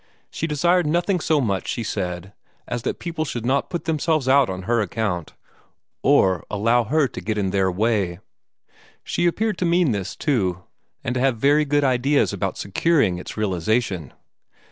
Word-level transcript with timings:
She 0.31 0.47
desired 0.47 0.87
nothing 0.87 1.19
so 1.19 1.39
much, 1.39 1.67
she 1.67 1.83
said, 1.83 2.33
as 2.67 2.81
that 2.81 2.97
people 2.97 3.23
should 3.23 3.45
not 3.45 3.69
put 3.69 3.85
themselves 3.85 4.27
out 4.27 4.49
on 4.49 4.63
her 4.63 4.81
account, 4.81 5.33
or 6.01 6.43
allow 6.49 6.85
her 6.85 7.07
to 7.09 7.21
get 7.21 7.37
in 7.37 7.51
their 7.51 7.71
way. 7.71 8.17
She 9.03 9.27
appeared 9.27 9.59
to 9.59 9.65
mean 9.65 9.91
this, 9.91 10.15
too, 10.15 10.63
and 11.03 11.13
to 11.13 11.21
have 11.21 11.37
very 11.37 11.65
good 11.65 11.83
ideas 11.83 12.33
about 12.33 12.57
securing 12.57 13.19
its 13.19 13.37
realization. 13.37 14.11